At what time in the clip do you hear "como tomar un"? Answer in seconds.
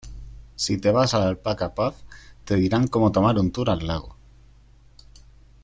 2.87-3.51